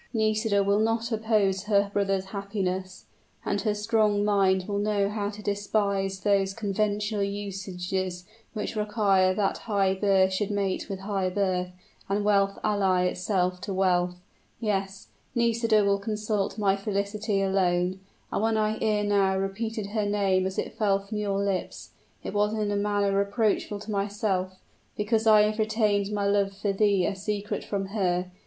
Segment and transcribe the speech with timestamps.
[0.13, 3.05] "Nisida will not oppose her brother's happiness;
[3.45, 9.59] and her strong mind will know how to despise those conventional usages which require that
[9.69, 11.67] high birth should mate with high birth,
[12.09, 14.15] and wealth ally itself to wealth.
[14.59, 17.99] Yes; Nisida will consult my felicity alone;
[18.31, 21.91] and when I ere now repeated her name as it fell from your lips,
[22.23, 24.57] it was in a manner reproachful to myself,
[24.97, 28.31] because I have retained my love for thee a secret from her.